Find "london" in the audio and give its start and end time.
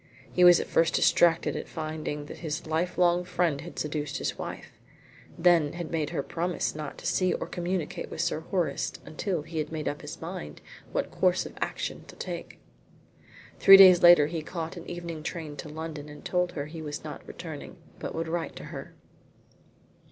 15.69-16.09